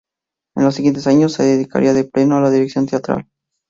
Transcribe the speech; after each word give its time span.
En 0.55 0.63
los 0.63 0.73
siguientes 0.73 1.05
años, 1.05 1.33
se 1.33 1.43
dedicaría 1.43 1.93
de 1.93 2.05
pleno 2.05 2.35
a 2.37 2.41
la 2.41 2.49
dirección 2.49 2.87
teatral. 2.87 3.27